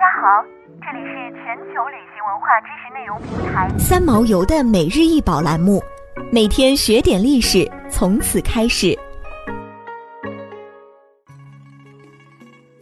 [0.00, 0.42] 家好，
[0.80, 5.78] 这里是全球旅行文化知识内容平台三毛游的每日一宝栏目，
[6.32, 8.98] 每天学点历史，从此开始。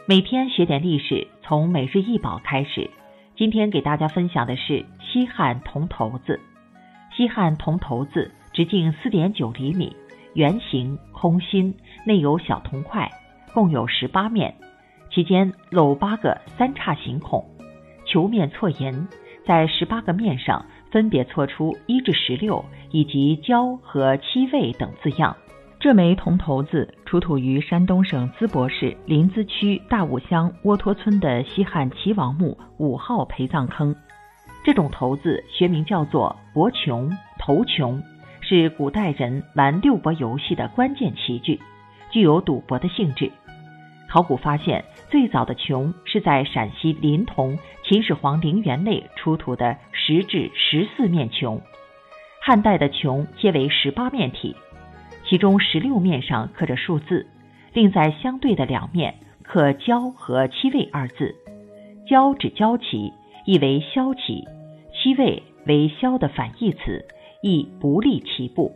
[0.06, 2.88] 每天学点历史，从每日一宝开始。
[3.36, 6.38] 今天给大家分享的是西汉铜头子。
[7.16, 9.96] 西汉铜头子直径四点九厘米，
[10.34, 11.74] 圆形，空心，
[12.06, 13.10] 内有小铜块，
[13.52, 14.54] 共有十八面。
[15.18, 17.44] 其间镂八个三叉形孔，
[18.04, 19.08] 球面错银，
[19.44, 25.36] 在十八个面上分别错出一至十六以及交和七位等字样。
[25.80, 33.96] 这枚铜头子出土于山东省淄博市临淄区大武乡窝托村的西汉齐王墓五号陪葬坑。
[34.64, 37.10] 这种头子学名叫做博琼、
[37.40, 38.00] 头琼，
[38.40, 41.58] 是古代人玩六博游戏的关键棋具，
[42.12, 43.32] 具有赌博的性质。
[44.08, 51.60] 考古发现，最早的琼是在陕西临潼秦始皇陵园内出土的十至十四面琼。
[52.40, 54.56] 汉代的琼皆为十八面体，
[55.26, 57.26] 其中十六面上刻着数字，
[57.74, 61.34] 另在相对的两面刻“交”和“七位”二字。
[62.08, 63.12] “交”指交齐，
[63.44, 64.42] 意为消齐
[64.94, 67.04] ；“七位”为消的反义词，
[67.42, 68.72] 意不利其步。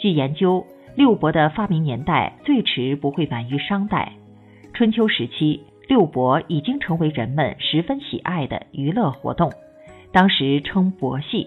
[0.00, 0.66] 据研究，
[0.96, 4.12] 六博的发明年代最迟不会晚于商代。
[4.80, 9.52] 春秋时期，六博已经成为人们十分喜爱的娱乐活动，
[10.10, 11.46] 当时称博戏。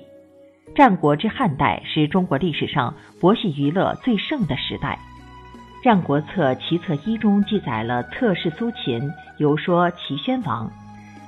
[0.76, 5.00] 战国至汉代是中国历史上博戏娱乐最盛的时代。
[5.84, 9.02] 《战国策·齐策一》中记载了侧室苏秦
[9.40, 10.72] 游说齐宣王：“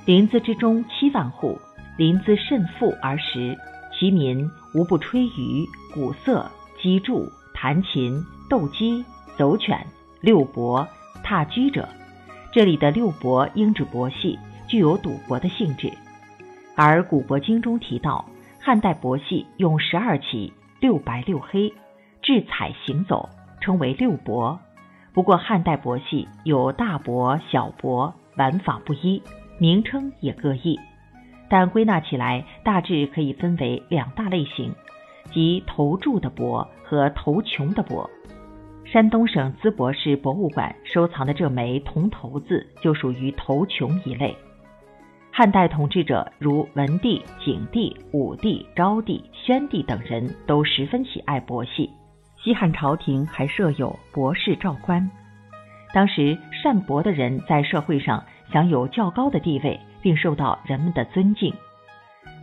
[0.06, 1.58] 临淄之中七万户，
[1.98, 3.58] 临淄甚富而食，
[3.98, 6.48] 其民无不吹竽、鼓瑟、
[6.80, 9.04] 击筑、弹琴、斗鸡、
[9.36, 9.84] 走犬、
[10.20, 10.86] 六博。”
[11.22, 11.88] 踏居者，
[12.52, 15.92] 这里的六博应指博戏，具有赌博的性质。
[16.74, 18.24] 而《古博经》中提到，
[18.60, 21.72] 汉代博戏用十二旗，六白六黑，
[22.22, 23.28] 掷彩行走，
[23.60, 24.58] 称为六博。
[25.14, 29.22] 不过，汉代博戏有大博、小博，玩法不一，
[29.58, 30.78] 名称也各异。
[31.48, 34.74] 但归纳起来，大致可以分为两大类型，
[35.32, 38.10] 即投注的博和投穷的博。
[38.96, 44.34] 山东省淄博市博物馆收藏的这枚铜头子就属于头琼一类。
[45.30, 51.90] 汉代统治者如文帝、景帝、武帝、昭帝、宣帝等人都十分喜爱博戏。
[52.42, 55.10] 西汉朝廷还设有博士召官，
[55.92, 61.52] 当时善博的人在社会上享有较高的地位，并受到人们的尊敬。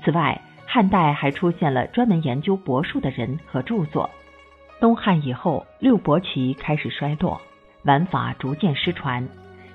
[0.06, 4.08] 此外，汉代还出现了专门研究博术的人和著作。
[4.80, 7.40] 东汉以后，六博棋开始衰落，
[7.84, 9.28] 玩法逐渐失传。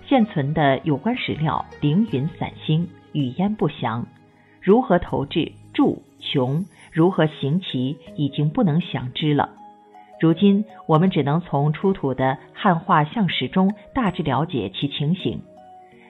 [0.06, 4.06] 现存的有关史料凌云散星，语焉不详。
[4.60, 9.50] 如何投掷、注、穷，如何行棋，已经不能详知了。
[10.20, 15.40] 如今，我们只能从出土的汉画像石中大致了解其情形。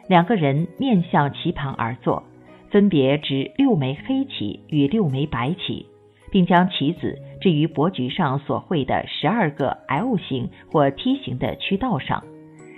[0.09, 2.22] 两个人面向棋盘而坐，
[2.70, 5.87] 分别执六枚黑棋与六枚白棋。
[6.30, 12.22] 并将棋子置于博局上所绘的十二个 L 形或梯形的区道上，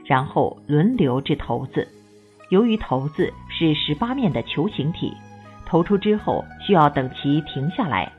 [0.07, 1.89] 然后轮流掷骰子。
[2.51, 5.13] 由于骰子是十八面的球形体，
[5.67, 8.13] 投出之后需要等其停下来，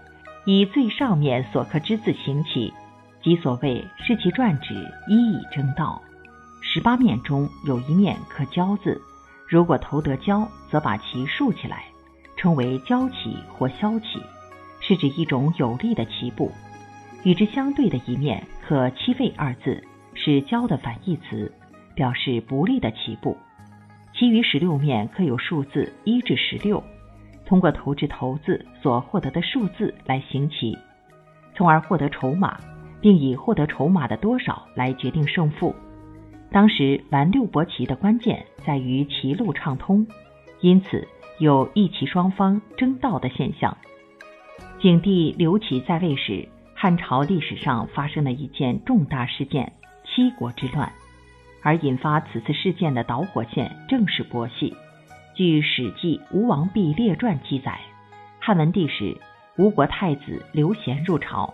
[0.46, 2.74] 以最上面所刻之字行棋，
[3.22, 4.74] 即所谓视其转指，
[5.08, 6.02] 一以争道。
[6.62, 9.02] 十八面中有一面刻交字，
[9.50, 11.84] 如果投得交，则把棋竖起来，
[12.38, 14.22] 称为交棋或消棋。
[14.92, 16.52] 是指一种有力的棋步，
[17.24, 19.82] 与之相对的一面刻“七位”二字，
[20.14, 21.50] 是“交”的反义词，
[21.96, 23.38] 表示不利的棋步。
[24.14, 26.84] 其余十六面刻有数字一至十六，
[27.46, 30.78] 通过投掷骰子所获得的数字来行棋，
[31.56, 32.60] 从而获得筹码，
[33.00, 35.74] 并以获得筹码的多少来决定胜负。
[36.52, 40.06] 当时玩六博棋的关键在于棋路畅通，
[40.60, 41.08] 因此
[41.40, 43.78] 有一棋双方争道的现象。
[44.82, 49.74] 景帝刘启在位时，汉朝历史上发生了一件重大事件——
[50.04, 50.92] 七国之乱，
[51.62, 54.76] 而引发此次事件的导火线正是博戏。
[55.36, 57.80] 据《史记·吴王毕列传》记载，
[58.40, 59.16] 汉文帝时，
[59.56, 61.54] 吴国太子刘贤入朝，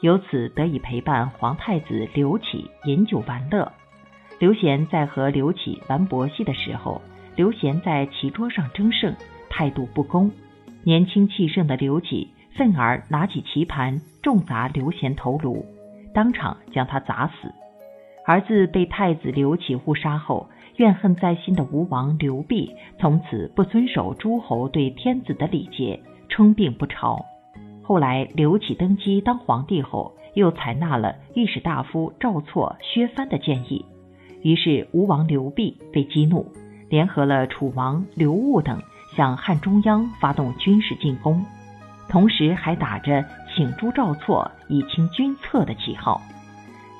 [0.00, 3.72] 由此得以陪伴皇太子刘启饮酒玩乐。
[4.38, 7.02] 刘贤在和刘启玩博戏的时候，
[7.34, 9.12] 刘贤在棋桌上争胜，
[9.50, 10.30] 态度不公，
[10.84, 12.28] 年轻气盛的刘启。
[12.58, 15.64] 愤而拿起棋盘重砸刘贤头颅，
[16.12, 17.54] 当场将他砸死。
[18.26, 27.24] 儿子被太子刘启误杀后，怨恨在心的吴王刘濞从此不遵守诸侯对天子的礼节，称病不朝。
[27.80, 33.84] 后来刘启登基当皇帝后，又采纳了御史大夫赵错、薛藩的建议，
[34.42, 36.44] 于是吴王刘濞被激怒，
[36.90, 38.82] 联合了楚王刘戊等
[39.16, 41.42] 向汉中央发动军事进攻，
[42.08, 43.24] 同时还打着
[43.54, 46.20] 请诛赵错以清君侧的旗号。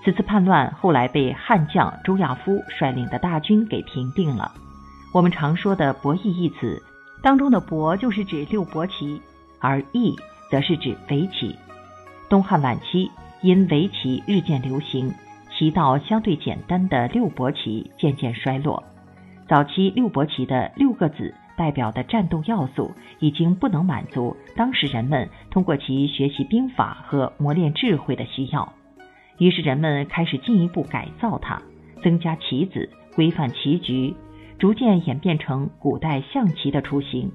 [0.05, 4.53] 此次叛乱后来被汉将周亚夫率领的大军给平定了。
[5.13, 6.83] 我们常说的“伯弈”一词，
[7.23, 9.21] 当中的“伯”就是指六伯棋，
[9.59, 10.17] 而“弈”
[10.51, 11.57] 则是指围棋。
[12.29, 13.11] 东汉晚期，
[13.41, 15.13] 因围棋日渐流行，
[15.51, 18.83] 棋道相对简单的六伯棋渐渐衰落。
[19.49, 28.73] 早期六伯棋的六个子代表的战斗要素，已经不能满足当时人们通过其学习兵法和磨练智慧的需要。
[29.39, 31.61] 于是人们开始进一步改造它，
[32.03, 34.15] 增加棋子，规范棋局，
[34.59, 37.31] 逐渐演变成古代象棋的雏形。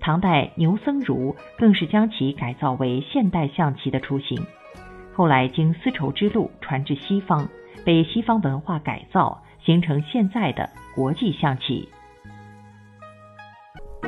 [0.00, 4.40] 唐代牛僧孺更是将其改造为现代象棋的雏形。
[5.12, 7.48] 后来经丝绸之路传至西方，
[7.84, 11.88] 被西方文化改造，形成现在的国际象棋。